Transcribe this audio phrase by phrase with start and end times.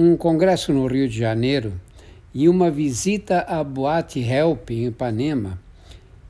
[0.00, 1.74] um congresso no Rio de Janeiro
[2.32, 5.58] e uma visita à Boate Help em Ipanema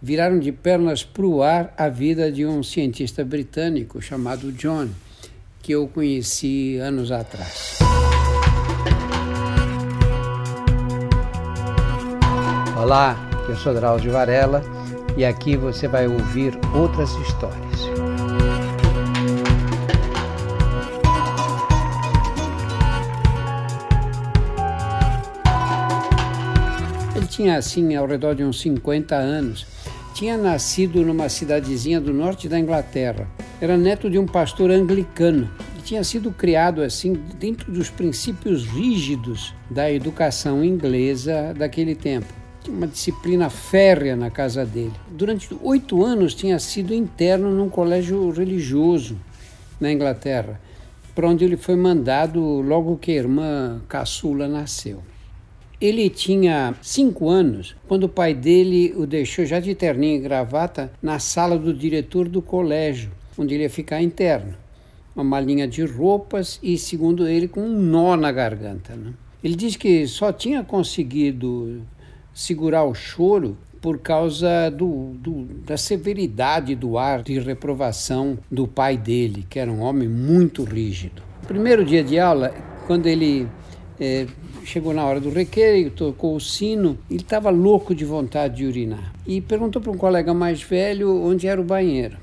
[0.00, 4.88] viraram de pernas para o ar a vida de um cientista britânico chamado John,
[5.62, 7.78] que eu conheci anos atrás.
[12.76, 13.16] Olá,
[13.48, 14.60] eu sou Drauzio Varela
[15.16, 17.91] e aqui você vai ouvir outras histórias.
[27.22, 29.64] Ele tinha assim ao redor de uns 50 anos.
[30.12, 33.28] Tinha nascido numa cidadezinha do norte da Inglaterra.
[33.60, 39.54] Era neto de um pastor anglicano e tinha sido criado assim dentro dos princípios rígidos
[39.70, 42.26] da educação inglesa daquele tempo
[42.60, 44.94] tinha uma disciplina férrea na casa dele.
[45.10, 49.16] Durante oito anos tinha sido interno num colégio religioso
[49.80, 50.60] na Inglaterra,
[51.12, 55.02] para onde ele foi mandado logo que a irmã caçula nasceu.
[55.82, 60.92] Ele tinha cinco anos quando o pai dele o deixou já de terninho e gravata
[61.02, 64.54] na sala do diretor do colégio, onde ele ia ficar interno.
[65.12, 68.94] Uma malinha de roupas e, segundo ele, com um nó na garganta.
[68.94, 69.12] Né?
[69.42, 71.82] Ele diz que só tinha conseguido
[72.32, 78.96] segurar o choro por causa do, do, da severidade do ar de reprovação do pai
[78.96, 81.22] dele, que era um homem muito rígido.
[81.48, 82.54] Primeiro dia de aula,
[82.86, 83.48] quando ele
[84.00, 84.26] é,
[84.64, 89.12] chegou na hora do recreio, tocou o sino, ele estava louco de vontade de urinar
[89.26, 92.16] e perguntou para um colega mais velho onde era o banheiro.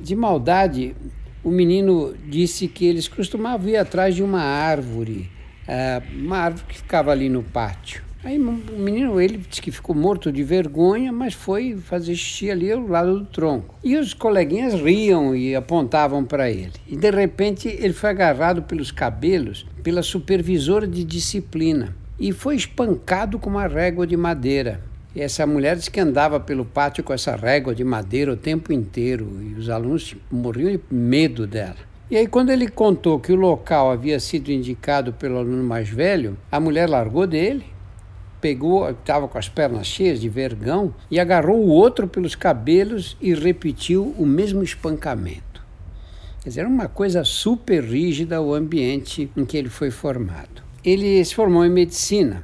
[0.00, 0.94] De maldade,
[1.42, 5.30] o menino disse que eles costumavam ir atrás de uma árvore,
[5.66, 8.09] é, uma árvore que ficava ali no pátio.
[8.22, 12.70] Aí o menino, ele disse que ficou morto de vergonha, mas foi fazer xixi ali
[12.70, 13.74] ao lado do tronco.
[13.82, 16.74] E os coleguinhas riam e apontavam para ele.
[16.86, 23.38] E de repente ele foi agarrado pelos cabelos pela supervisora de disciplina e foi espancado
[23.38, 24.82] com uma régua de madeira.
[25.16, 28.70] E essa mulher disse que andava pelo pátio com essa régua de madeira o tempo
[28.70, 31.76] inteiro e os alunos morriam de medo dela.
[32.10, 36.36] E aí, quando ele contou que o local havia sido indicado pelo aluno mais velho,
[36.50, 37.64] a mulher largou dele
[38.40, 43.34] pegou, estava com as pernas cheias de vergão, e agarrou o outro pelos cabelos e
[43.34, 45.62] repetiu o mesmo espancamento.
[46.42, 50.62] Quer dizer, era uma coisa super rígida o ambiente em que ele foi formado.
[50.82, 52.42] Ele se formou em medicina,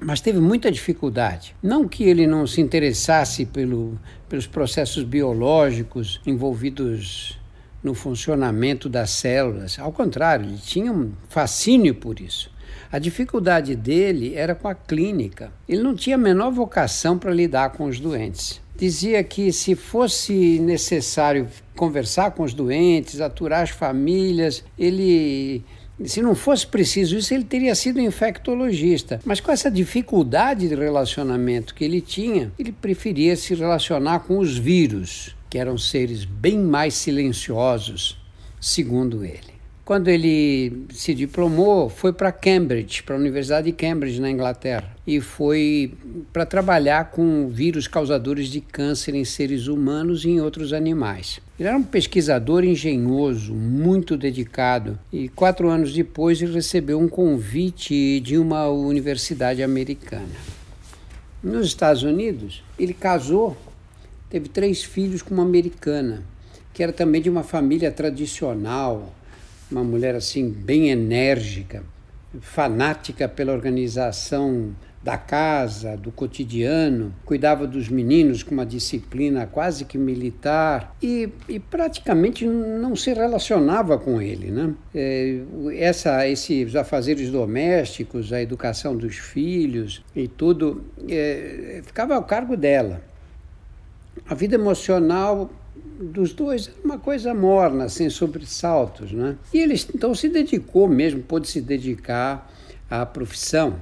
[0.00, 1.54] mas teve muita dificuldade.
[1.62, 7.38] Não que ele não se interessasse pelo, pelos processos biológicos envolvidos
[7.82, 12.50] no funcionamento das células, ao contrário, ele tinha um fascínio por isso.
[12.90, 15.52] A dificuldade dele era com a clínica.
[15.68, 18.60] Ele não tinha a menor vocação para lidar com os doentes.
[18.76, 25.64] Dizia que se fosse necessário conversar com os doentes, aturar as famílias, ele
[26.04, 29.18] se não fosse preciso isso, ele teria sido infectologista.
[29.24, 34.58] Mas com essa dificuldade de relacionamento que ele tinha, ele preferia se relacionar com os
[34.58, 38.18] vírus, que eram seres bem mais silenciosos,
[38.60, 39.55] segundo ele.
[39.86, 45.20] Quando ele se diplomou, foi para Cambridge, para a Universidade de Cambridge, na Inglaterra, e
[45.20, 45.94] foi
[46.32, 51.38] para trabalhar com vírus causadores de câncer em seres humanos e em outros animais.
[51.56, 58.18] Ele era um pesquisador engenhoso, muito dedicado, e quatro anos depois ele recebeu um convite
[58.18, 60.34] de uma universidade americana.
[61.40, 63.56] Nos Estados Unidos, ele casou,
[64.28, 66.24] teve três filhos com uma americana,
[66.74, 69.14] que era também de uma família tradicional
[69.70, 71.82] uma mulher assim bem enérgica,
[72.40, 74.74] fanática pela organização
[75.06, 81.60] da casa, do cotidiano, cuidava dos meninos com uma disciplina quase que militar e, e
[81.60, 84.50] praticamente não se relacionava com ele.
[84.50, 84.74] Né?
[84.92, 85.42] É,
[85.76, 93.00] essa, esses afazeres domésticos, a educação dos filhos e tudo, é, ficava ao cargo dela.
[94.28, 95.48] A vida emocional
[95.98, 99.12] dos dois era uma coisa morna, sem sobressaltos.
[99.12, 99.36] Né?
[99.52, 102.50] E ele então se dedicou mesmo, pôde se dedicar
[102.90, 103.76] à profissão.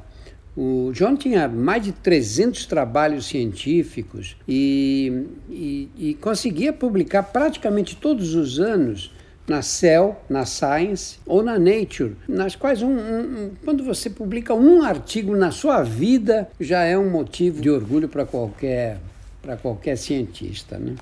[0.57, 8.37] O John tinha mais de 300 trabalhos científicos e, e, e conseguia publicar praticamente todos
[8.37, 9.13] os anos
[9.49, 14.83] na Cell, na Science ou na Nature, nas quais um, um, quando você publica um
[14.83, 18.99] artigo na sua vida já é um motivo de orgulho para qualquer
[19.43, 20.95] para qualquer cientista, né?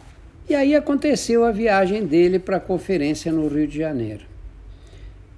[0.48, 4.24] E aí aconteceu a viagem dele para a conferência no Rio de Janeiro.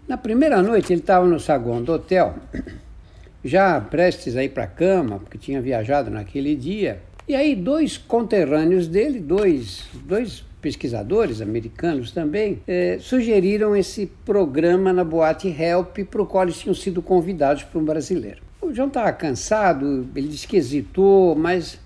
[0.08, 2.34] Na primeira noite ele estava no saguão do hotel,
[3.44, 7.00] já prestes a ir para a cama, porque tinha viajado naquele dia.
[7.26, 15.04] E aí dois conterrâneos dele, dois, dois pesquisadores americanos também é, sugeriram esse programa na
[15.04, 18.42] Boate Help, para o qual eles tinham sido convidados por um brasileiro.
[18.62, 21.78] O João estava cansado, ele disse que hesitou, mas,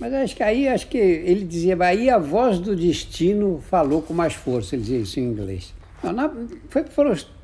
[0.00, 4.14] mas acho que aí acho que ele dizia, aí a voz do destino falou com
[4.14, 5.74] mais força, ele dizia isso em inglês.
[6.02, 6.32] Não, na,
[6.70, 6.82] foi,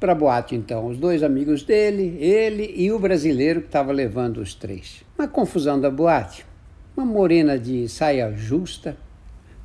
[0.00, 4.38] para a boate então, os dois amigos dele, ele e o brasileiro que estava levando
[4.38, 5.05] os três.
[5.19, 6.47] Uma confusão da boate.
[6.97, 8.97] Uma morena de saia justa,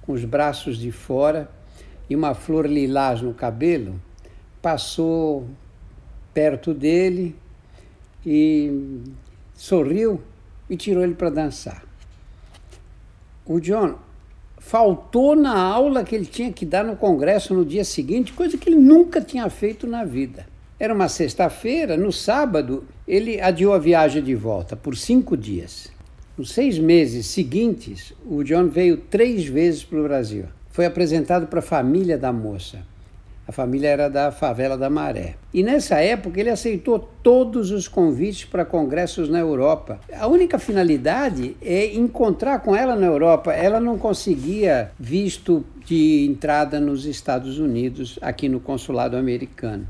[0.01, 1.49] com os braços de fora
[2.09, 4.01] e uma flor lilás no cabelo,
[4.61, 5.47] passou
[6.33, 7.33] perto dele
[8.25, 9.01] e
[9.53, 10.21] sorriu
[10.69, 11.90] e tirou ele para dançar.
[13.45, 13.95] O John
[14.57, 18.69] faltou na aula que ele tinha que dar no congresso no dia seguinte, coisa que
[18.69, 20.45] ele nunca tinha feito na vida.
[20.79, 25.91] Era uma sexta-feira, no sábado, ele adiou a viagem de volta por cinco dias.
[26.37, 30.45] Nos seis meses seguintes, o John veio três vezes para o Brasil.
[30.69, 32.79] Foi apresentado para a família da moça.
[33.47, 35.35] A família era da favela da Maré.
[35.53, 39.99] E nessa época ele aceitou todos os convites para congressos na Europa.
[40.17, 43.51] A única finalidade é encontrar com ela na Europa.
[43.51, 49.87] Ela não conseguia visto de entrada nos Estados Unidos, aqui no consulado americano.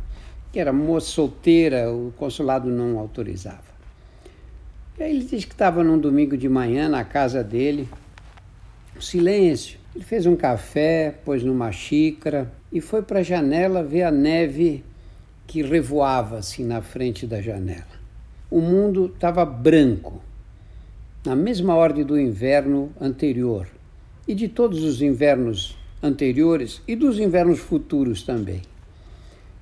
[0.52, 3.72] Que era moça solteira, o consulado não autorizava.
[4.98, 7.88] E aí ele disse que estava num domingo de manhã na casa dele,
[9.02, 9.80] silêncio.
[9.96, 14.84] Ele fez um café, pôs numa xícara, e foi para a janela ver a neve
[15.46, 18.00] que revoava assim na frente da janela.
[18.50, 20.22] O mundo estava branco,
[21.26, 23.68] na mesma ordem do inverno anterior
[24.28, 28.62] e de todos os invernos anteriores e dos invernos futuros também.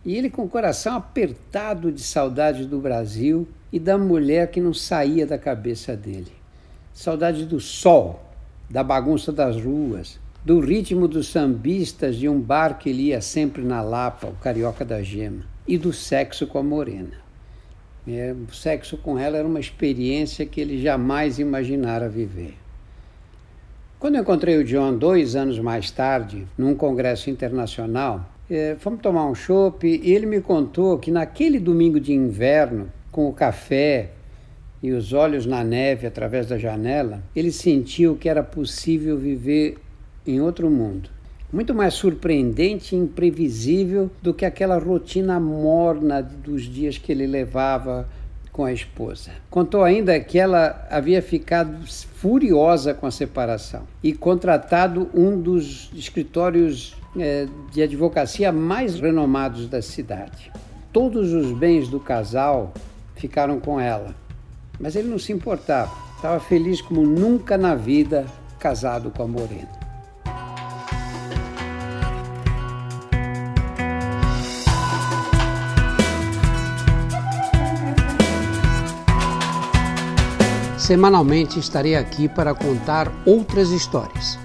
[0.06, 4.74] E ele com o coração apertado de saudade do Brasil e da mulher que não
[4.74, 6.32] saía da cabeça dele.
[6.94, 8.29] Saudade do sol,
[8.70, 13.64] da bagunça das ruas, do ritmo dos sambistas de um bar que ele ia sempre
[13.64, 17.18] na Lapa, o Carioca da Gema, e do sexo com a Morena.
[18.08, 22.56] É, o sexo com ela era uma experiência que ele jamais imaginara viver.
[24.00, 29.26] Quando eu encontrei o John dois anos mais tarde, num congresso internacional, é, fomos tomar
[29.26, 34.12] um chopp e ele me contou que naquele domingo de inverno, com o café
[34.82, 39.78] e os olhos na neve através da janela, ele sentiu que era possível viver
[40.26, 41.10] em outro mundo.
[41.52, 48.08] Muito mais surpreendente e imprevisível do que aquela rotina morna dos dias que ele levava
[48.52, 49.32] com a esposa.
[49.50, 56.96] Contou ainda que ela havia ficado furiosa com a separação e contratado um dos escritórios
[57.18, 60.52] é, de advocacia mais renomados da cidade.
[60.92, 62.74] Todos os bens do casal
[63.16, 64.16] ficaram com ela,
[64.80, 65.92] mas ele não se importava.
[66.16, 68.26] Estava feliz como nunca na vida
[68.58, 69.80] casado com a Morena.
[80.78, 84.40] Semanalmente estarei aqui para contar outras histórias.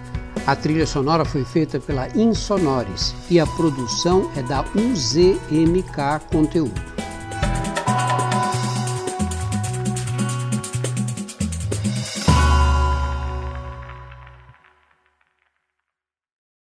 [0.47, 6.94] A trilha sonora foi feita pela Insonores e a produção é da UZMK Conteúdo.